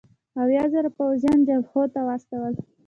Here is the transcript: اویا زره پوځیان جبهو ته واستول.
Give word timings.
اویا 0.41 0.63
زره 0.73 0.89
پوځیان 0.97 1.39
جبهو 1.47 1.83
ته 1.93 1.99
واستول. 2.07 2.53